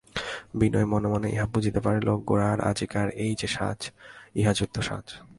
[0.55, 3.79] বিনয় মনে মনে ইহা বুঝিতে পারিল, গোরার আজিকার এই-যে সাজ
[4.35, 5.05] ইহা যুদ্ধসাজ।